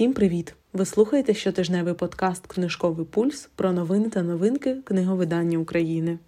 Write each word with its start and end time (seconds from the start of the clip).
Всім 0.00 0.12
привіт! 0.12 0.54
Ви 0.72 0.86
слухаєте 0.86 1.34
щотижневий 1.34 1.94
подкаст 1.94 2.46
Книжковий 2.46 3.06
пульс 3.06 3.48
про 3.54 3.72
новини 3.72 4.10
та 4.10 4.22
новинки 4.22 4.76
книговидання 4.84 5.58
України. 5.58 6.18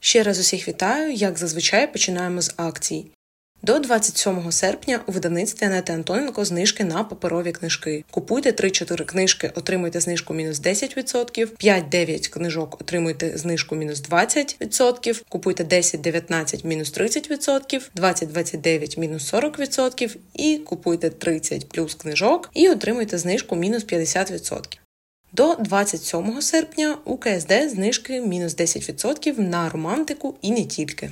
Ще 0.00 0.22
раз 0.22 0.38
усіх 0.38 0.68
вітаю. 0.68 1.12
Як 1.12 1.38
зазвичай 1.38 1.92
починаємо 1.92 2.40
з 2.40 2.54
акцій. 2.56 3.10
До 3.64 3.78
27 3.78 4.52
серпня 4.52 5.00
у 5.06 5.12
видавництві 5.12 5.66
Анети 5.66 5.92
Антоненко 5.92 6.44
знижки 6.44 6.84
на 6.84 7.04
паперові 7.04 7.52
книжки. 7.52 8.04
Купуйте 8.10 8.50
3-4 8.50 9.04
книжки, 9.04 9.52
отримуйте 9.54 10.00
знижку 10.00 10.34
мінус 10.34 10.60
10%, 10.60 11.48
5-9 11.64 12.30
книжок 12.30 12.80
отримуйте 12.80 13.38
знижку 13.38 13.74
мінус 13.74 14.02
20%, 14.02 15.22
купуйте 15.28 15.64
10-19 15.64 16.66
мінус 16.66 16.92
30%, 16.94 17.90
20-29 17.96 18.98
мінус 18.98 19.34
40% 19.34 20.16
і 20.34 20.58
купуйте 20.58 21.10
30 21.10 21.68
плюс 21.68 21.94
книжок 21.94 22.50
і 22.54 22.68
отримуйте 22.68 23.18
знижку 23.18 23.56
мінус 23.56 23.86
50%. 23.86 24.78
До 25.32 25.54
27 25.54 26.40
серпня 26.40 26.96
у 27.04 27.16
КСД 27.16 27.52
знижки 27.70 28.20
мінус 28.20 28.56
10% 28.56 29.40
на 29.40 29.68
романтику 29.68 30.34
і 30.42 30.50
не 30.50 30.64
тільки. 30.64 31.10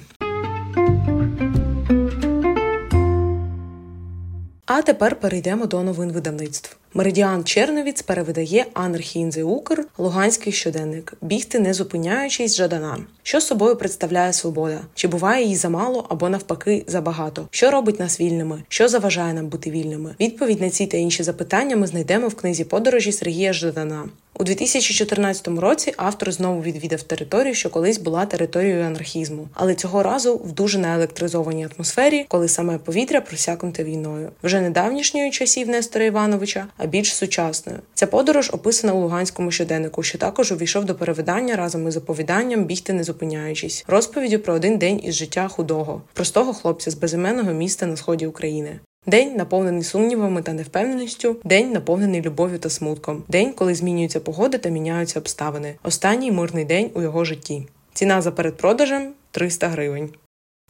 А 4.74 4.82
тепер 4.82 5.16
перейдемо 5.16 5.66
до 5.66 5.82
новин 5.82 6.12
видавництв. 6.12 6.76
Меридіан 6.94 7.44
Черновіць 7.44 8.02
перевидає 8.02 8.66
Анархінзе 8.74 9.42
Укр, 9.42 9.86
Луганський 9.98 10.52
щоденник, 10.52 11.14
бігти 11.20 11.58
не 11.58 11.74
зупиняючись 11.74 12.56
Жадана. 12.56 12.98
Що 13.22 13.40
собою 13.40 13.76
представляє 13.76 14.32
свобода? 14.32 14.80
Чи 14.94 15.08
буває 15.08 15.42
її 15.42 15.56
замало 15.56 16.06
або 16.08 16.28
навпаки 16.28 16.84
забагато? 16.86 17.48
Що 17.50 17.70
робить 17.70 18.00
нас 18.00 18.20
вільними? 18.20 18.62
Що 18.68 18.88
заважає 18.88 19.34
нам 19.34 19.48
бути 19.48 19.70
вільними? 19.70 20.14
Відповідь 20.20 20.60
на 20.60 20.70
ці 20.70 20.86
та 20.86 20.96
інші 20.96 21.22
запитання 21.22 21.76
ми 21.76 21.86
знайдемо 21.86 22.28
в 22.28 22.34
книзі 22.34 22.64
подорожі 22.64 23.12
Сергія 23.12 23.52
Жадана. 23.52 24.04
У 24.38 24.44
2014 24.44 25.48
році 25.48 25.92
автор 25.96 26.32
знову 26.32 26.62
відвідав 26.62 27.02
територію, 27.02 27.54
що 27.54 27.70
колись 27.70 27.98
була 27.98 28.26
територією 28.26 28.84
анархізму, 28.84 29.48
але 29.54 29.74
цього 29.74 30.02
разу 30.02 30.36
в 30.36 30.52
дуже 30.52 30.78
наелектризованій 30.78 31.68
атмосфері, 31.76 32.26
коли 32.28 32.48
саме 32.48 32.78
повітря 32.78 33.20
просякнуте 33.20 33.84
війною, 33.84 34.30
вже 34.42 34.60
не 34.60 34.70
давнішньої 34.70 35.30
часів 35.30 35.68
Нестора 35.68 36.04
Івановича, 36.04 36.66
а 36.82 36.86
більш 36.86 37.14
сучасною. 37.14 37.78
Ця 37.94 38.06
подорож 38.06 38.50
описана 38.52 38.92
у 38.92 39.00
Луганському 39.00 39.50
щоденнику, 39.50 40.02
що 40.02 40.18
також 40.18 40.52
увійшов 40.52 40.84
до 40.84 40.94
перевидання 40.94 41.56
разом 41.56 41.88
із 41.88 41.96
оповіданням 41.96 42.64
Бігти 42.64 42.92
не 42.92 43.04
зупиняючись, 43.04 43.84
розповіддю 43.88 44.38
про 44.38 44.54
один 44.54 44.78
день 44.78 45.00
із 45.04 45.14
життя 45.14 45.48
худого, 45.48 46.02
простого 46.12 46.52
хлопця 46.52 46.90
з 46.90 46.94
безіменного 46.94 47.52
міста 47.52 47.86
на 47.86 47.96
сході 47.96 48.26
України. 48.26 48.80
День 49.06 49.36
наповнений 49.36 49.82
сумнівами 49.82 50.42
та 50.42 50.52
невпевненістю, 50.52 51.36
день 51.44 51.72
наповнений 51.72 52.22
любов'ю 52.22 52.58
та 52.58 52.70
смутком, 52.70 53.22
день, 53.28 53.52
коли 53.52 53.74
змінюється 53.74 54.20
погода 54.20 54.58
та 54.58 54.68
міняються 54.68 55.18
обставини. 55.18 55.74
Останній 55.82 56.32
мирний 56.32 56.64
день 56.64 56.90
у 56.94 57.02
його 57.02 57.24
житті. 57.24 57.66
Ціна 57.94 58.22
за 58.22 58.30
передпродажем 58.30 59.12
300 59.30 59.68
гривень. 59.68 60.10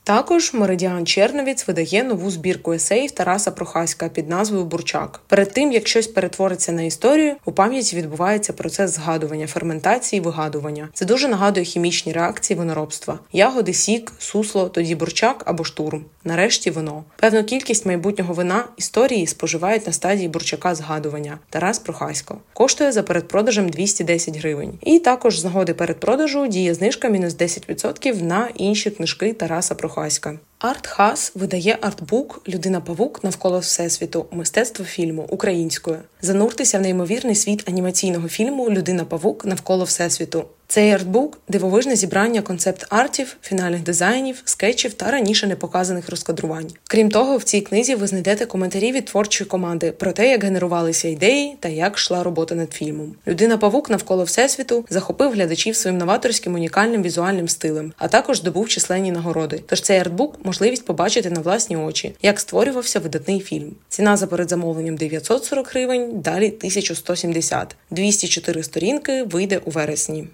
Також 0.05 0.55
Меридіан 0.55 1.07
Черновіць 1.07 1.69
видає 1.69 2.03
нову 2.03 2.31
збірку 2.31 2.73
есеїв 2.73 3.11
Тараса 3.11 3.51
Прохаська 3.51 4.09
під 4.09 4.29
назвою 4.29 4.65
Бурчак. 4.65 5.21
Перед 5.27 5.53
тим 5.53 5.73
як 5.73 5.89
щось 5.89 6.07
перетвориться 6.07 6.73
на 6.73 6.83
історію, 6.83 7.37
у 7.45 7.53
пам'яті 7.53 7.97
відбувається 7.97 8.53
процес 8.53 8.91
згадування, 8.91 9.47
ферментації, 9.47 10.21
вигадування. 10.21 10.89
Це 10.95 11.05
дуже 11.05 11.29
нагадує 11.29 11.67
хімічні 11.67 12.13
реакції 12.13 12.59
виноробства: 12.59 13.19
ягоди, 13.33 13.73
сік, 13.73 14.13
сусло, 14.19 14.69
тоді 14.69 14.95
бурчак 14.95 15.43
або 15.47 15.65
штурм. 15.65 16.05
Нарешті 16.25 16.71
вино. 16.71 17.05
Певну 17.17 17.45
кількість 17.45 17.87
майбутнього 17.87 18.35
вина 18.35 18.65
історії 18.77 19.27
споживають 19.27 19.87
на 19.87 19.93
стадії 19.93 20.29
бурчака 20.29 20.75
згадування. 20.75 21.39
Тарас 21.51 21.79
Прохасько 21.79 22.37
коштує 22.53 22.93
за 22.93 23.03
передпродажем 23.03 23.69
210 23.69 24.37
гривень. 24.37 24.73
І 24.81 24.99
також 24.99 25.41
з 25.41 25.45
нагоди 25.45 25.75
передпродажу 25.75 26.47
діє 26.47 26.75
знижка 26.75 27.09
мінус 27.09 27.37
10% 27.37 28.23
на 28.23 28.49
інші 28.55 28.91
книжки 28.91 29.33
Тараса 29.33 29.75
Прохаська. 29.75 29.92
Прохаська. 29.93 30.39
Артхас 30.63 31.33
видає 31.35 31.79
артбук 31.81 32.43
Людина 32.49 32.81
павук 32.81 33.25
навколо 33.25 33.59
всесвіту, 33.59 34.27
мистецтво 34.31 34.85
фільму 34.85 35.27
українською. 35.29 35.99
Зануртеся 36.21 36.79
в 36.79 36.81
неймовірний 36.81 37.35
світ 37.35 37.69
анімаційного 37.69 38.29
фільму 38.29 38.71
Людина 38.71 39.05
павук 39.05 39.45
навколо 39.45 39.85
всесвіту. 39.85 40.45
Цей 40.73 40.91
артбук 40.91 41.39
дивовижне 41.49 41.97
зібрання 41.97 42.43
концепт-артів, 42.43 43.37
фінальних 43.43 43.83
дизайнів, 43.83 44.43
скетчів 44.45 44.93
та 44.93 45.11
раніше 45.11 45.47
не 45.47 45.57
показаних 45.57 46.11
розкадрувань. 46.11 46.71
Крім 46.89 47.11
того, 47.11 47.37
в 47.37 47.43
цій 47.43 47.61
книзі 47.61 47.95
ви 47.95 48.07
знайдете 48.07 48.47
коментарі 48.47 48.93
від 48.93 49.05
творчої 49.05 49.49
команди 49.49 49.93
про 49.93 50.13
те, 50.13 50.29
як 50.29 50.45
генерувалися 50.45 51.09
ідеї 51.09 51.57
та 51.61 51.69
як 51.69 51.97
йшла 51.97 52.23
робота 52.23 52.55
над 52.55 52.73
фільмом. 52.73 53.15
Людина 53.27 53.59
павук 53.59 53.91
навколо 53.91 54.25
всесвіту 54.25 54.85
захопив 54.91 55.33
глядачів 55.33 55.77
своїм 55.77 55.99
новаторським 55.99 56.55
унікальним 56.55 57.03
візуальним 57.03 57.49
стилем, 57.49 57.93
а 57.99 58.09
також 58.09 58.39
здобув 58.39 58.69
численні 58.69 59.13
нагороди. 59.13 59.63
Тож 59.67 59.81
цей 59.81 59.99
артбук 59.99 60.45
можливість 60.53 60.85
побачити 60.85 61.31
на 61.31 61.41
власні 61.41 61.77
очі, 61.77 62.15
як 62.23 62.41
створювався 62.41 63.01
видатний 63.01 63.41
фільм. 63.41 63.73
Ціна 63.89 64.17
за 64.17 64.27
передзамовленням 64.27 64.97
940 64.97 65.71
гривень, 65.71 66.21
далі 66.21 66.47
1170. 66.47 67.77
204 67.91 68.63
сторінки 68.63 69.23
вийде 69.23 69.61
у 69.65 69.71
вересні. 69.71 70.27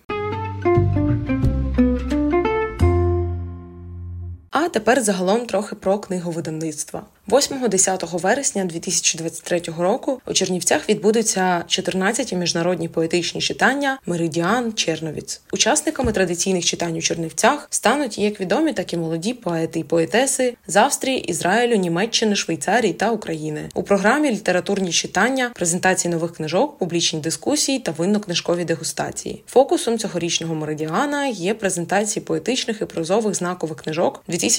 Тепер 4.72 5.02
загалом 5.02 5.46
трохи 5.46 5.74
про 5.74 5.98
книговидавництва. 5.98 7.06
8-10 7.28 8.20
вересня 8.20 8.64
2023 8.64 9.62
року 9.78 10.20
у 10.26 10.32
Чернівцях 10.32 10.88
відбудуться 10.88 11.64
14 11.66 12.32
міжнародні 12.32 12.88
поетичні 12.88 13.40
читання 13.40 13.98
Меридіан 14.06 14.72
Черновіць. 14.72 15.40
Учасниками 15.52 16.12
традиційних 16.12 16.64
читань 16.64 16.96
у 16.96 17.00
Чернівцях 17.00 17.66
стануть 17.70 18.18
як 18.18 18.40
відомі, 18.40 18.72
так 18.72 18.92
і 18.92 18.96
молоді 18.96 19.34
поети 19.34 19.80
і 19.80 19.84
поетеси 19.84 20.56
з 20.66 20.76
Австрії, 20.76 21.20
Ізраїлю, 21.20 21.76
Німеччини, 21.76 22.36
Швейцарії 22.36 22.92
та 22.92 23.10
України. 23.10 23.68
У 23.74 23.82
програмі 23.82 24.30
літературні 24.30 24.92
читання, 24.92 25.50
презентації 25.54 26.12
нових 26.12 26.32
книжок, 26.32 26.78
публічні 26.78 27.20
дискусії 27.20 27.78
та 27.78 27.92
винно-книжкові 27.92 28.64
дегустації. 28.64 29.42
Фокусом 29.46 29.98
цьогорічного 29.98 30.54
меридіана 30.54 31.26
є 31.26 31.54
презентації 31.54 32.24
поетичних 32.24 32.80
і 32.82 32.84
прозових 32.84 33.34
знакових 33.34 33.78
книжок 33.78 34.22
2023 34.28 34.57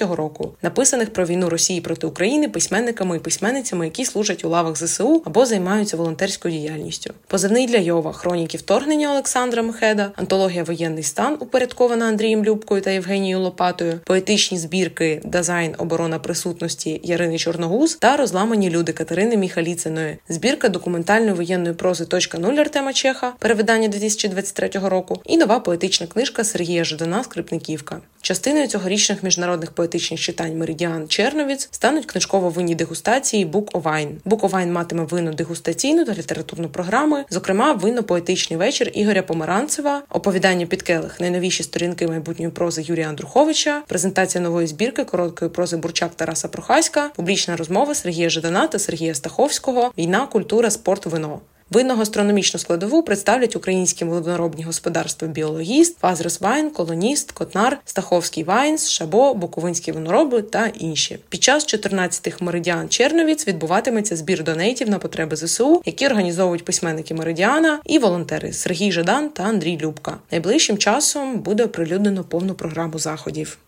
року, 0.00 0.52
написаних 0.62 1.12
про 1.12 1.26
війну 1.26 1.48
Росії 1.48 1.80
проти 1.80 2.06
України 2.06 2.48
письменниками 2.48 3.16
і 3.16 3.20
письменницями, 3.20 3.84
які 3.84 4.04
служать 4.04 4.44
у 4.44 4.48
лавах 4.48 4.76
ЗСУ 4.76 5.22
або 5.24 5.46
займаються 5.46 5.96
волонтерською 5.96 6.54
діяльністю. 6.54 7.14
Позивний 7.26 7.66
для 7.66 7.78
Йова 7.78 8.12
хроніки 8.12 8.58
вторгнення 8.58 9.10
Олександра 9.12 9.62
Мехеда, 9.62 10.10
антологія 10.16 10.64
Воєнний 10.64 11.02
стан 11.02 11.36
упорядкована 11.40 12.04
Андрієм 12.04 12.44
Любкою 12.44 12.82
та 12.82 12.90
Євгенією 12.90 13.40
Лопатою, 13.40 14.00
поетичні 14.04 14.58
збірки 14.58 15.20
Дизайн, 15.24 15.74
оборона 15.78 16.18
присутності 16.18 17.00
Ярини 17.04 17.38
Чорногуз 17.38 17.94
та 17.94 18.16
розламані 18.16 18.70
люди 18.70 18.92
Катерини 18.92 19.36
Міхаліциної, 19.36 20.18
збірка 20.28 20.68
документальної 20.68 21.32
воєнної 21.32 21.74
прози 21.74 22.04
«Точка 22.04 22.38
нуль» 22.38 22.54
Артема 22.54 22.92
Чеха, 22.92 23.32
перевидання 23.38 23.88
2023 23.88 24.70
року, 24.82 25.20
і 25.24 25.36
нова 25.36 25.60
поетична 25.60 26.06
книжка 26.06 26.44
Сергія 26.44 26.84
Жадана 26.84 27.24
Скрипниківка. 27.24 28.00
Частиною 28.22 28.66
цьогорічних 28.66 29.17
міжнародних 29.22 29.70
поетичних 29.70 30.20
читань 30.20 30.58
Меридіан 30.58 31.08
Черновіць 31.08 31.68
стануть 31.70 32.06
книжково-винні 32.06 32.74
дегустації 32.74 33.46
Book 33.46 33.70
of 33.72 33.82
Wine. 33.82 34.10
Book 34.26 34.40
of 34.40 34.50
Wine 34.50 34.70
матиме 34.70 35.04
винно 35.04 35.32
дегустаційну 35.32 36.04
та 36.04 36.12
літературну 36.12 36.68
програму, 36.68 37.24
зокрема, 37.30 37.74
винно-поетичний 37.74 38.56
вечір 38.56 38.90
Ігоря 38.94 39.22
Помаранцева, 39.22 40.02
оповідання 40.10 40.66
під 40.66 40.82
келих, 40.82 41.20
найновіші 41.20 41.62
сторінки 41.62 42.08
майбутньої 42.08 42.50
прози 42.50 42.82
Юрія 42.86 43.08
Андруховича, 43.08 43.82
презентація 43.86 44.44
нової 44.44 44.66
збірки 44.66 45.04
короткої 45.04 45.50
прози 45.50 45.76
Бурчак 45.76 46.14
Тараса 46.14 46.48
Прохаська, 46.48 47.10
публічна 47.16 47.56
розмова 47.56 47.94
Сергія 47.94 48.30
Жадана 48.30 48.66
та 48.66 48.78
Сергія 48.78 49.14
Стаховського, 49.14 49.92
війна, 49.98 50.26
культура, 50.26 50.70
спорт, 50.70 51.06
вино. 51.06 51.40
Винно-гастрономічну 51.70 52.58
складову 52.58 53.02
представлять 53.02 53.56
українські 53.56 54.04
виноробні 54.04 54.64
господарства 54.64 55.28
Biologist, 55.28 55.98
Father's 55.98 56.40
Wine, 56.40 56.70
Колоніст, 56.70 57.32
Котнар, 57.32 57.78
Stakhovsky 57.84 58.44
Wines, 58.44 58.88
Шабо, 58.88 59.34
Буковинські 59.34 59.92
винороби 59.92 60.42
та 60.42 60.66
інші. 60.66 61.18
Під 61.28 61.42
час 61.42 61.74
14-х 61.74 62.44
Meridian 62.44 62.88
Czernowitz 62.88 63.48
відбуватиметься 63.48 64.16
збір 64.16 64.44
донейтів 64.44 64.90
на 64.90 64.98
потреби 64.98 65.36
ЗСУ, 65.36 65.82
які 65.84 66.06
організовують 66.06 66.64
письменники 66.64 67.14
Меридіана 67.14 67.80
і 67.84 67.98
волонтери 67.98 68.52
Сергій 68.52 68.92
Жадан 68.92 69.28
та 69.28 69.42
Андрій 69.42 69.78
Любка. 69.82 70.18
Найближчим 70.32 70.78
часом 70.78 71.38
буде 71.38 71.64
оприлюднено 71.64 72.24
повну 72.24 72.54
програму 72.54 72.98
заходів. 72.98 73.58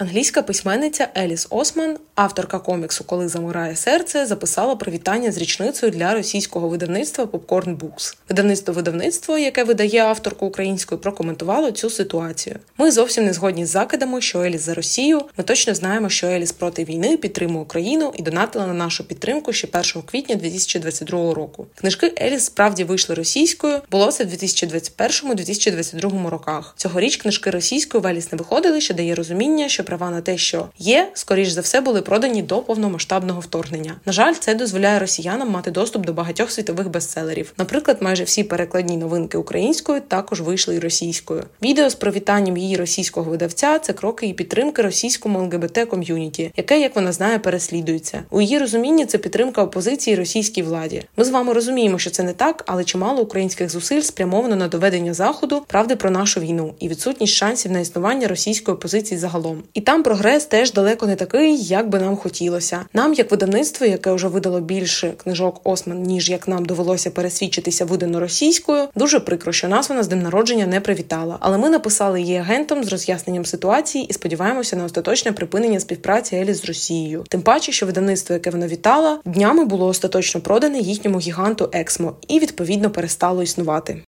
Англійська 0.00 0.42
письменниця 0.42 1.08
Еліс 1.16 1.46
Осман, 1.50 1.98
авторка 2.14 2.58
коміксу 2.58 3.04
Коли 3.04 3.28
замирає 3.28 3.76
серце, 3.76 4.26
записала 4.26 4.76
привітання 4.76 5.32
з 5.32 5.38
річницею 5.38 5.92
для 5.92 6.14
російського 6.14 6.68
видавництва 6.68 7.24
Popcorn 7.24 7.76
Books. 7.76 8.16
Видавництво 8.28 8.74
видавництво, 8.74 9.38
яке 9.38 9.64
видає 9.64 10.00
авторку 10.00 10.46
українською, 10.46 11.00
прокоментувало 11.00 11.70
цю 11.70 11.90
ситуацію. 11.90 12.56
Ми 12.78 12.90
зовсім 12.90 13.24
не 13.24 13.32
згодні 13.32 13.66
з 13.66 13.68
закидами, 13.68 14.20
що 14.20 14.42
Еліс 14.42 14.60
за 14.60 14.74
Росію. 14.74 15.22
Ми 15.36 15.44
точно 15.44 15.74
знаємо, 15.74 16.08
що 16.08 16.26
Еліс 16.26 16.52
проти 16.52 16.84
війни 16.84 17.16
підтримує 17.16 17.62
Україну 17.62 18.12
і 18.16 18.22
донатила 18.22 18.66
на 18.66 18.74
нашу 18.74 19.04
підтримку 19.04 19.52
ще 19.52 19.68
1 19.72 19.82
квітня 20.02 20.36
2022 20.36 21.34
року. 21.34 21.66
Книжки 21.74 22.12
Еліс 22.20 22.44
справді 22.44 22.84
вийшли 22.84 23.14
російською. 23.14 23.78
Було 23.90 24.12
це 24.12 24.24
в 24.24 24.28
2021-2022 24.28 26.28
роках. 26.28 26.74
Цьогоріч 26.76 27.16
книжки 27.16 27.50
російською 27.50 28.02
в 28.02 28.06
Еліс 28.06 28.32
не 28.32 28.38
виходили, 28.38 28.80
що 28.80 28.94
дає 28.94 29.14
розуміння, 29.14 29.68
що 29.68 29.84
права 29.90 30.10
на 30.10 30.20
те, 30.20 30.38
що 30.38 30.68
є, 30.78 31.10
скоріш 31.14 31.48
за 31.48 31.60
все, 31.60 31.80
були 31.80 32.02
продані 32.02 32.42
до 32.42 32.58
повномасштабного 32.58 33.40
вторгнення. 33.40 33.96
На 34.06 34.12
жаль, 34.12 34.34
це 34.34 34.54
дозволяє 34.54 34.98
росіянам 34.98 35.50
мати 35.50 35.70
доступ 35.70 36.06
до 36.06 36.12
багатьох 36.12 36.50
світових 36.50 36.90
бестселерів. 36.90 37.52
Наприклад, 37.58 37.96
майже 38.00 38.24
всі 38.24 38.44
перекладні 38.44 38.96
новинки 38.96 39.38
українською 39.38 40.00
також 40.00 40.40
вийшли 40.40 40.76
і 40.76 40.78
російською. 40.78 41.44
Відео 41.62 41.90
з 41.90 41.94
привітанням 41.94 42.56
її 42.56 42.76
російського 42.76 43.30
видавця 43.30 43.78
це 43.78 43.92
кроки 43.92 44.26
і 44.26 44.32
підтримки 44.32 44.82
російському 44.82 45.38
ЛГБТ 45.38 45.78
ком'юніті, 45.78 46.52
яке, 46.56 46.80
як 46.80 46.96
вона 46.96 47.12
знає, 47.12 47.38
переслідується. 47.38 48.22
У 48.30 48.40
її 48.40 48.58
розумінні 48.58 49.06
це 49.06 49.18
підтримка 49.18 49.62
опозиції 49.62 50.16
російській 50.16 50.62
владі. 50.62 51.02
Ми 51.16 51.24
з 51.24 51.30
вами 51.30 51.52
розуміємо, 51.52 51.98
що 51.98 52.10
це 52.10 52.22
не 52.22 52.32
так, 52.32 52.64
але 52.66 52.84
чимало 52.84 53.22
українських 53.22 53.70
зусиль 53.70 54.00
спрямовано 54.00 54.56
на 54.56 54.68
доведення 54.68 55.14
заходу 55.14 55.62
правди 55.66 55.96
про 55.96 56.10
нашу 56.10 56.40
війну 56.40 56.74
і 56.80 56.88
відсутність 56.88 57.34
шансів 57.34 57.72
на 57.72 57.80
існування 57.80 58.28
російської 58.28 58.74
опозиції 58.74 59.18
загалом. 59.18 59.62
І 59.74 59.80
там 59.80 60.02
прогрес 60.02 60.44
теж 60.44 60.72
далеко 60.72 61.06
не 61.06 61.16
такий, 61.16 61.62
як 61.62 61.88
би 61.88 61.98
нам 61.98 62.16
хотілося. 62.16 62.80
Нам, 62.92 63.14
як 63.14 63.30
видавництво, 63.30 63.86
яке 63.86 64.12
вже 64.12 64.28
видало 64.28 64.60
більше 64.60 65.12
книжок 65.16 65.60
Осман, 65.64 66.02
ніж 66.02 66.30
як 66.30 66.48
нам 66.48 66.64
довелося 66.64 67.10
пересвідчитися 67.10 67.84
видано 67.84 68.20
російською, 68.20 68.88
дуже 68.94 69.20
прикро, 69.20 69.52
що 69.52 69.68
нас 69.68 69.88
вона 69.88 70.02
з 70.02 70.08
днем 70.08 70.22
народження 70.22 70.66
не 70.66 70.80
привітала. 70.80 71.36
Але 71.40 71.58
ми 71.58 71.70
написали 71.70 72.20
її 72.20 72.36
агентом 72.36 72.84
з 72.84 72.88
роз'ясненням 72.88 73.46
ситуації 73.46 74.04
і 74.04 74.12
сподіваємося 74.12 74.76
на 74.76 74.84
остаточне 74.84 75.32
припинення 75.32 75.80
співпраці 75.80 76.36
Елі 76.36 76.54
з 76.54 76.64
Росією. 76.64 77.24
Тим 77.28 77.42
паче, 77.42 77.72
що 77.72 77.86
видавництво, 77.86 78.34
яке 78.34 78.50
вона 78.50 78.66
вітала, 78.66 79.18
днями 79.24 79.64
було 79.64 79.86
остаточно 79.86 80.40
продане 80.40 80.78
їхньому 80.78 81.18
гіганту 81.18 81.70
Ексмо 81.72 82.16
і 82.28 82.38
відповідно 82.38 82.90
перестало 82.90 83.42
існувати. 83.42 84.02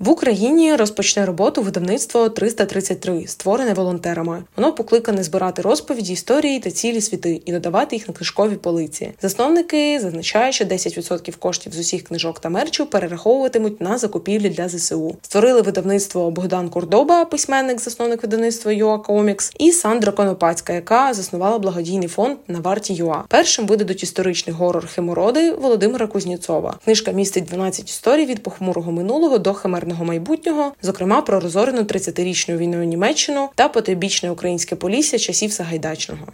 В 0.00 0.08
Україні 0.08 0.76
розпочне 0.76 1.26
роботу 1.26 1.62
видавництво 1.62 2.28
333, 2.28 3.26
створене 3.26 3.74
волонтерами. 3.74 4.42
Воно 4.56 4.72
покликане 4.72 5.22
збирати 5.22 5.62
розповіді, 5.62 6.12
історії 6.12 6.60
та 6.60 6.70
цілі 6.70 7.00
світи 7.00 7.42
і 7.44 7.52
додавати 7.52 7.96
їх 7.96 8.08
на 8.08 8.14
книжкові 8.14 8.54
полиці. 8.54 9.12
Засновники 9.22 10.00
зазначають, 10.00 10.54
що 10.54 10.64
10% 10.64 11.38
коштів 11.38 11.72
з 11.72 11.78
усіх 11.78 12.02
книжок 12.02 12.40
та 12.40 12.48
мерчу 12.48 12.86
перераховуватимуть 12.86 13.80
на 13.80 13.98
закупівлі 13.98 14.48
для 14.48 14.68
ЗСУ. 14.68 15.16
Створили 15.22 15.62
видавництво 15.62 16.30
Богдан 16.30 16.68
Курдоба, 16.68 17.24
письменник, 17.24 17.80
засновник 17.80 18.22
видавництва 18.22 18.72
Юа 18.72 18.98
Комікс, 18.98 19.52
і 19.58 19.72
Сандра 19.72 20.12
Конопацька, 20.12 20.72
яка 20.72 21.14
заснувала 21.14 21.58
благодійний 21.58 22.08
фонд 22.08 22.36
на 22.48 22.60
варті 22.60 22.94
Юа. 22.94 23.24
Першим 23.28 23.66
видадуть 23.66 24.02
історичний 24.02 24.56
горор 24.56 24.86
Хемороди 24.86 25.52
Володимира 25.52 26.06
Кузнєцова. 26.06 26.78
Книжка 26.84 27.12
містить 27.12 27.44
12 27.44 27.88
історій 27.88 28.26
від 28.26 28.42
похмурого 28.42 28.92
минулого 28.92 29.38
до 29.38 29.54
химерного 29.54 29.89
мирного 29.90 30.04
майбутнього, 30.04 30.72
зокрема 30.82 31.22
про 31.22 31.40
розорену 31.40 31.82
30-річну 31.82 32.56
війною 32.56 32.84
Німеччину 32.84 33.48
та 33.54 33.68
потойбічне 33.68 34.30
українське 34.30 34.76
полісся 34.76 35.18
часів 35.18 35.52
Сагайдачного. 35.52 36.26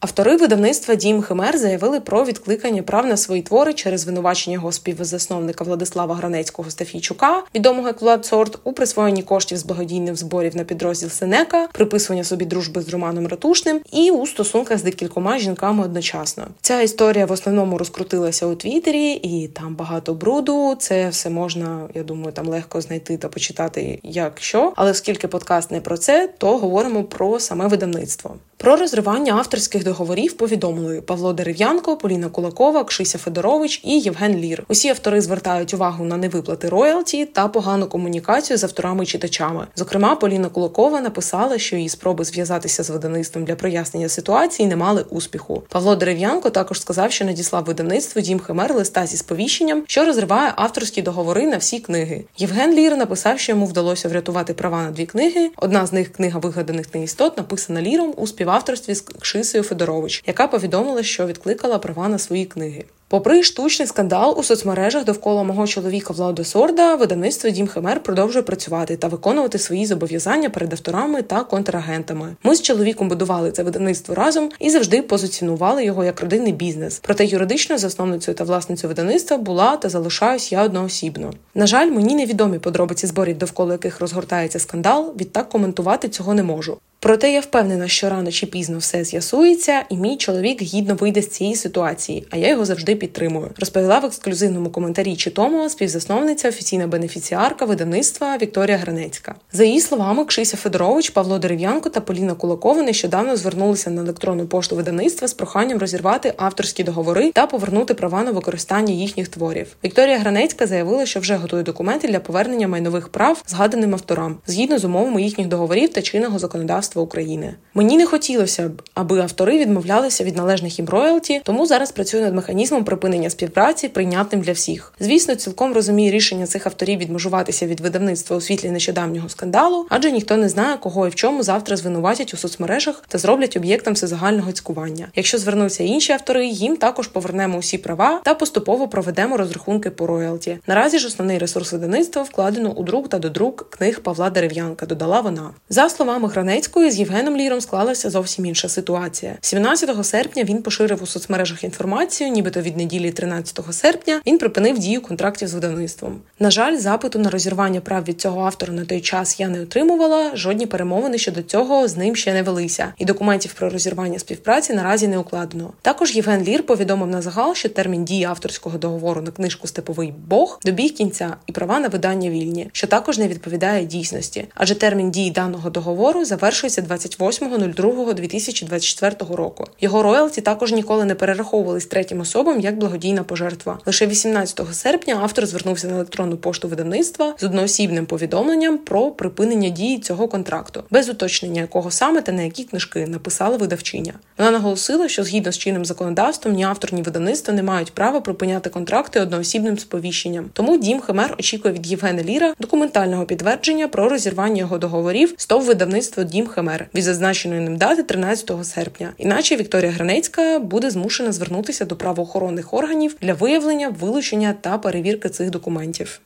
Автори 0.00 0.36
видавництва 0.36 0.94
Дім 0.94 1.22
Химер 1.22 1.58
заявили 1.58 2.00
про 2.00 2.24
відкликання 2.24 2.82
прав 2.82 3.06
на 3.06 3.16
свої 3.16 3.42
твори 3.42 3.74
через 3.74 4.00
звинувачення 4.00 4.54
його 4.54 4.72
співзасновника 4.72 5.64
Владислава 5.64 6.14
Гранецького 6.14 6.70
Стафійчука, 6.70 7.42
відомого 7.54 7.88
як 7.88 8.00
Влад 8.00 8.26
Сорт, 8.26 8.58
у 8.64 8.72
присвоєнні 8.72 9.22
коштів 9.22 9.58
з 9.58 9.62
благодійних 9.62 10.16
зборів 10.16 10.56
на 10.56 10.64
підрозділ 10.64 11.08
Сенека, 11.08 11.68
приписування 11.72 12.24
собі 12.24 12.44
дружби 12.44 12.82
з 12.82 12.88
Романом 12.88 13.26
Ратушним 13.26 13.80
і 13.92 14.10
у 14.10 14.26
стосунках 14.26 14.78
з 14.78 14.82
декількома 14.82 15.38
жінками 15.38 15.84
одночасно. 15.84 16.46
Ця 16.60 16.80
історія 16.80 17.26
в 17.26 17.32
основному 17.32 17.78
розкрутилася 17.78 18.46
у 18.46 18.54
Твіттері, 18.54 19.12
і 19.12 19.48
там 19.48 19.74
багато 19.74 20.14
бруду. 20.14 20.76
Це 20.78 21.08
все 21.08 21.30
можна, 21.30 21.88
я 21.94 22.02
думаю, 22.02 22.32
там 22.32 22.48
легко 22.48 22.80
знайти 22.80 23.16
та 23.16 23.28
почитати, 23.28 23.98
як 24.02 24.40
що. 24.40 24.72
Але 24.76 24.90
оскільки 24.90 25.28
подкаст 25.28 25.70
не 25.70 25.80
про 25.80 25.98
це, 25.98 26.28
то 26.38 26.58
говоримо 26.58 27.04
про 27.04 27.40
саме 27.40 27.66
видавництво. 27.66 28.36
Про 28.58 28.76
розривання 28.76 29.32
авторських 29.32 29.84
договорів 29.84 30.32
повідомили 30.32 31.00
Павло 31.00 31.32
Дерев'янко, 31.32 31.96
Поліна 31.96 32.28
Кулакова, 32.28 32.84
Кшися 32.84 33.18
Федорович 33.18 33.80
і 33.84 33.98
Євген 33.98 34.36
Лір. 34.36 34.64
Усі 34.68 34.88
автори 34.88 35.20
звертають 35.20 35.74
увагу 35.74 36.04
на 36.04 36.16
невиплати 36.16 36.68
роялті 36.68 37.24
та 37.26 37.48
погану 37.48 37.86
комунікацію 37.86 38.56
з 38.56 38.64
авторами 38.64 39.04
і 39.04 39.06
читачами. 39.06 39.66
Зокрема, 39.76 40.16
Поліна 40.16 40.48
Кулакова 40.48 41.00
написала, 41.00 41.58
що 41.58 41.76
її 41.76 41.88
спроби 41.88 42.24
зв'язатися 42.24 42.82
з 42.82 42.90
видавництвом 42.90 43.44
для 43.44 43.54
прояснення 43.54 44.08
ситуації 44.08 44.68
не 44.68 44.76
мали 44.76 45.04
успіху. 45.10 45.62
Павло 45.68 45.96
Дерев'янко 45.96 46.50
також 46.50 46.80
сказав, 46.80 47.12
що 47.12 47.24
надіслав 47.24 47.64
видавництву 47.64 48.22
Дім 48.22 48.38
Химер 48.38 48.74
листа 48.74 49.06
зі 49.06 49.16
сповіщенням, 49.16 49.82
що 49.86 50.04
розриває 50.04 50.52
авторські 50.56 51.02
договори 51.02 51.46
на 51.46 51.56
всі 51.56 51.78
книги. 51.78 52.24
Євген 52.38 52.74
Лір 52.74 52.96
написав, 52.96 53.38
що 53.38 53.52
йому 53.52 53.66
вдалося 53.66 54.08
врятувати 54.08 54.54
права 54.54 54.82
на 54.82 54.90
дві 54.90 55.06
книги. 55.06 55.50
Одна 55.56 55.86
з 55.86 55.92
них 55.92 56.12
книга 56.12 56.38
вигаданих 56.38 56.94
неістот, 56.94 57.36
написана 57.36 57.82
ліром 57.82 58.14
у 58.16 58.26
співавторстві 58.60 58.94
з 58.94 59.00
Кшисою 59.00 59.64
Федорович, 59.64 60.24
яка 60.26 60.46
повідомила, 60.46 61.02
що 61.02 61.26
відкликала 61.26 61.78
права 61.78 62.08
на 62.08 62.18
свої 62.18 62.44
книги. 62.44 62.84
Попри 63.08 63.42
штучний 63.42 63.88
скандал 63.88 64.34
у 64.38 64.42
соцмережах 64.42 65.04
довкола 65.04 65.42
мого 65.42 65.66
чоловіка 65.66 66.12
Влада 66.12 66.44
Сорда, 66.44 66.94
видавництво 66.94 67.50
Дім 67.50 67.66
Химер 67.66 68.02
продовжує 68.02 68.42
працювати 68.42 68.96
та 68.96 69.08
виконувати 69.08 69.58
свої 69.58 69.86
зобов'язання 69.86 70.50
перед 70.50 70.72
авторами 70.72 71.22
та 71.22 71.44
контрагентами. 71.44 72.36
Ми 72.42 72.54
з 72.54 72.62
чоловіком 72.62 73.08
будували 73.08 73.52
це 73.52 73.62
видавництво 73.62 74.14
разом 74.14 74.50
і 74.58 74.70
завжди 74.70 75.02
позиціонували 75.02 75.84
його 75.84 76.04
як 76.04 76.20
родинний 76.20 76.52
бізнес. 76.52 77.00
Проте 77.02 77.24
юридичною 77.24 77.78
засновницею 77.78 78.34
та 78.34 78.44
власницею 78.44 78.88
видавництва 78.88 79.36
була 79.36 79.76
та 79.76 79.88
залишаюсь 79.88 80.52
я 80.52 80.62
одноосібно. 80.62 81.32
На 81.54 81.66
жаль, 81.66 81.90
мені 81.90 82.14
невідомі 82.14 82.58
подробиці 82.58 83.06
зборів, 83.06 83.38
довкола 83.38 83.72
яких 83.72 84.00
розгортається 84.00 84.58
скандал. 84.58 85.14
Відтак 85.20 85.48
коментувати 85.48 86.08
цього 86.08 86.34
не 86.34 86.42
можу. 86.42 86.78
Проте 87.00 87.32
я 87.32 87.40
впевнена, 87.40 87.88
що 87.88 88.10
рано 88.10 88.30
чи 88.30 88.46
пізно 88.46 88.78
все 88.78 89.04
з'ясується, 89.04 89.82
і 89.90 89.96
мій 89.96 90.16
чоловік 90.16 90.62
гідно 90.62 90.94
вийде 90.94 91.22
з 91.22 91.28
цієї 91.28 91.56
ситуації, 91.56 92.26
а 92.30 92.36
я 92.36 92.48
його 92.48 92.64
завжди 92.64 92.96
підтримую. 92.96 93.50
Розповіла 93.58 93.98
в 93.98 94.04
ексклюзивному 94.04 94.70
коментарі 94.70 95.16
чи 95.16 95.30
тому 95.30 95.68
співзасновниця, 95.68 96.48
офіційна 96.48 96.86
бенефіціарка 96.86 97.64
видавництва 97.64 98.38
Вікторія 98.42 98.76
Гранецька. 98.76 99.34
За 99.52 99.64
її 99.64 99.80
словами, 99.80 100.24
Кшися 100.24 100.56
Федорович, 100.56 101.10
Павло 101.10 101.38
Дерев'янко 101.38 101.90
та 101.90 102.00
Поліна 102.00 102.34
Кулакова 102.34 102.82
нещодавно 102.82 103.36
звернулися 103.36 103.90
на 103.90 104.02
електронну 104.02 104.46
пошту 104.46 104.76
видавництва 104.76 105.28
з 105.28 105.34
проханням 105.34 105.78
розірвати 105.78 106.32
авторські 106.36 106.84
договори 106.84 107.32
та 107.32 107.46
повернути 107.46 107.94
права 107.94 108.22
на 108.22 108.30
використання 108.30 108.94
їхніх 108.94 109.28
творів. 109.28 109.76
Вікторія 109.84 110.18
Гранецька 110.18 110.66
заявила, 110.66 111.06
що 111.06 111.20
вже 111.20 111.36
готує 111.36 111.62
документи 111.62 112.08
для 112.08 112.20
повернення 112.20 112.68
майнових 112.68 113.08
прав 113.08 113.42
згаданим 113.46 113.94
авторам 113.94 114.36
згідно 114.46 114.78
з 114.78 114.84
умовами 114.84 115.22
їхніх 115.22 115.48
договорів 115.48 115.92
та 115.92 116.02
чинного 116.02 116.38
законодавства 116.38 116.95
законодавства 116.96 117.02
України. 117.02 117.54
Мені 117.74 117.96
не 117.96 118.06
хотілося 118.06 118.68
б, 118.68 118.82
аби 118.94 119.20
автори 119.20 119.58
відмовлялися 119.58 120.24
від 120.24 120.36
належних 120.36 120.78
їм 120.78 120.88
роялті, 120.88 121.40
тому 121.44 121.66
зараз 121.66 121.92
працюю 121.92 122.22
над 122.22 122.34
механізмом 122.34 122.84
припинення 122.84 123.30
співпраці, 123.30 123.88
прийнятним 123.88 124.40
для 124.40 124.52
всіх. 124.52 124.92
Звісно, 125.00 125.34
цілком 125.34 125.72
розумію 125.72 126.12
рішення 126.12 126.46
цих 126.46 126.66
авторів 126.66 126.98
відмежуватися 126.98 127.66
від 127.66 127.80
видавництва 127.80 128.36
у 128.36 128.40
світлі 128.40 128.70
нещодавнього 128.70 129.28
скандалу, 129.28 129.86
адже 129.90 130.12
ніхто 130.12 130.36
не 130.36 130.48
знає, 130.48 130.76
кого 130.76 131.06
і 131.06 131.10
в 131.10 131.14
чому 131.14 131.42
завтра 131.42 131.76
звинуватять 131.76 132.34
у 132.34 132.36
соцмережах 132.36 133.04
та 133.08 133.18
зроблять 133.18 133.56
об'єктом 133.56 133.94
всезагального 133.94 134.52
цькування. 134.52 135.08
Якщо 135.16 135.38
звернуться 135.38 135.84
інші 135.84 136.12
автори, 136.12 136.46
їм 136.46 136.76
також 136.76 137.08
повернемо 137.08 137.58
усі 137.58 137.78
права 137.78 138.20
та 138.24 138.34
поступово 138.34 138.88
проведемо 138.88 139.36
розрахунки 139.36 139.90
по 139.90 140.06
роялті. 140.06 140.58
Наразі 140.66 140.98
ж 140.98 141.06
основний 141.06 141.38
ресурс 141.38 141.72
видавництва 141.72 142.22
вкладено 142.22 142.72
у 142.72 142.82
друк 142.82 143.08
та 143.08 143.18
додрук 143.18 143.70
книг 143.70 144.00
Павла 144.00 144.30
Дерев'янка. 144.30 144.86
Додала 144.86 145.20
вона 145.20 145.50
за 145.68 145.88
словами 145.88 146.28
Гранецької. 146.28 146.75
З 146.76 146.98
Євгеном 146.98 147.36
Ліром 147.36 147.60
склалася 147.60 148.10
зовсім 148.10 148.46
інша 148.46 148.68
ситуація. 148.68 149.36
17 149.40 150.06
серпня 150.06 150.44
він 150.44 150.62
поширив 150.62 151.02
у 151.02 151.06
соцмережах 151.06 151.64
інформацію, 151.64 152.30
нібито 152.30 152.60
від 152.60 152.76
неділі 152.76 153.12
13 153.12 153.60
серпня 153.70 154.20
він 154.26 154.38
припинив 154.38 154.78
дію 154.78 155.00
контрактів 155.00 155.48
з 155.48 155.54
видавництвом. 155.54 156.20
На 156.38 156.50
жаль, 156.50 156.76
запиту 156.76 157.18
на 157.18 157.30
розірвання 157.30 157.80
прав 157.80 158.04
від 158.04 158.20
цього 158.20 158.46
автора 158.46 158.72
на 158.72 158.84
той 158.84 159.00
час 159.00 159.40
я 159.40 159.48
не 159.48 159.60
отримувала. 159.60 160.30
Жодні 160.34 160.66
перемовини 160.66 161.18
щодо 161.18 161.42
цього 161.42 161.88
з 161.88 161.96
ним 161.96 162.16
ще 162.16 162.34
не 162.34 162.42
велися, 162.42 162.92
і 162.98 163.04
документів 163.04 163.54
про 163.54 163.70
розірвання 163.70 164.18
співпраці 164.18 164.74
наразі 164.74 165.08
не 165.08 165.18
укладено. 165.18 165.72
Також 165.82 166.16
Євген 166.16 166.42
Лір 166.42 166.62
повідомив 166.66 167.08
на 167.08 167.22
загал, 167.22 167.54
що 167.54 167.68
термін 167.68 168.04
дії 168.04 168.24
авторського 168.24 168.78
договору 168.78 169.22
на 169.22 169.30
книжку 169.30 169.66
Степовий 169.66 170.14
Бог 170.26 170.60
добіг 170.64 170.94
кінця 170.94 171.36
і 171.46 171.52
права 171.52 171.80
на 171.80 171.88
видання 171.88 172.30
вільні, 172.30 172.68
що 172.72 172.86
також 172.86 173.18
не 173.18 173.28
відповідає 173.28 173.84
дійсності, 173.84 174.44
адже 174.54 174.74
термін 174.74 175.10
дії 175.10 175.30
даного 175.30 175.70
договору 175.70 176.24
завершується 176.24 176.65
завершується 176.68 177.26
28.02.2024 177.26 179.34
року. 179.34 179.64
Його 179.80 180.02
роялті 180.02 180.40
також 180.40 180.72
ніколи 180.72 181.04
не 181.04 181.14
перераховувались 181.14 181.86
третім 181.86 182.20
особам 182.20 182.60
як 182.60 182.78
благодійна 182.78 183.22
пожертва. 183.22 183.78
Лише 183.86 184.06
18 184.06 184.60
серпня 184.72 185.18
автор 185.22 185.46
звернувся 185.46 185.88
на 185.88 185.94
електронну 185.94 186.36
пошту 186.36 186.68
видавництва 186.68 187.34
з 187.38 187.44
одноосібним 187.44 188.06
повідомленням 188.06 188.78
про 188.78 189.10
припинення 189.10 189.68
дії 189.68 189.98
цього 189.98 190.28
контракту, 190.28 190.82
без 190.90 191.08
уточнення 191.08 191.60
якого 191.60 191.90
саме 191.90 192.22
та 192.22 192.32
на 192.32 192.42
які 192.42 192.64
книжки 192.64 193.06
написала 193.06 193.56
видавчиня. 193.56 194.12
Вона 194.38 194.50
наголосила, 194.50 195.08
що 195.08 195.24
згідно 195.24 195.52
з 195.52 195.58
чинним 195.58 195.84
законодавством 195.84 196.54
ні 196.54 196.64
автор, 196.64 196.94
ні 196.94 197.02
видавництво 197.02 197.54
не 197.54 197.62
мають 197.62 197.92
права 197.92 198.20
припиняти 198.20 198.70
контракти 198.70 199.20
одноосібним 199.20 199.78
сповіщенням. 199.78 200.50
Тому 200.52 200.78
дім 200.78 201.00
Химер 201.00 201.34
очікує 201.38 201.74
від 201.74 201.86
Євгена 201.86 202.22
Ліра 202.22 202.54
документального 202.58 203.24
підтвердження 203.24 203.88
про 203.88 204.08
розірвання 204.08 204.56
його 204.56 204.78
договорів 204.78 205.34
з 205.36 205.46
ТОВ 205.46 205.64
видавництво 205.64 206.24
Дім 206.24 206.46
Химер 206.56 206.88
від 206.94 207.04
зазначеної 207.04 207.60
ним 207.60 207.76
дати 207.76 208.02
13 208.02 208.52
серпня. 208.62 209.12
Іначе 209.18 209.56
Вікторія 209.56 209.90
Гранецька 209.90 210.58
буде 210.58 210.90
змушена 210.90 211.32
звернутися 211.32 211.84
до 211.84 211.96
правоохоронних 211.96 212.74
органів 212.74 213.16
для 213.20 213.34
виявлення, 213.34 213.88
вилучення 213.88 214.54
та 214.60 214.78
перевірки 214.78 215.28
цих 215.28 215.50
документів. 215.50 216.20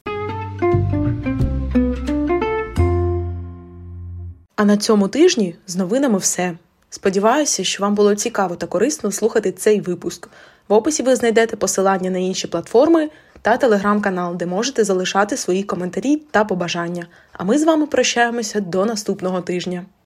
А 4.57 4.65
на 4.65 4.77
цьому 4.77 5.09
тижні 5.09 5.55
з 5.67 5.77
новинами 5.77 6.19
все. 6.19 6.55
Сподіваюся, 6.91 7.65
що 7.65 7.83
вам 7.83 7.95
було 7.95 8.15
цікаво 8.15 8.57
та 8.57 8.67
корисно 8.67 9.13
слухати 9.13 9.53
цей 9.53 9.81
випуск. 9.81 10.29
В 10.69 10.73
описі 10.73 11.03
ви 11.03 11.17
знайдете 11.17 11.57
посилання 11.57 12.11
на 12.11 12.19
інші 12.19 12.47
платформи 12.47 13.11
та 13.43 13.57
телеграм-канал, 13.57 14.37
де 14.37 14.47
можете 14.47 14.85
залишати 14.85 15.37
свої 15.37 15.63
коментарі 15.63 16.17
та 16.31 16.45
побажання. 16.45 17.07
А 17.33 17.45
ми 17.45 17.59
з 17.59 17.65
вами 17.65 17.87
прощаємося 17.87 18.61
до 18.61 18.85
наступного 18.85 19.41
тижня. 19.41 19.85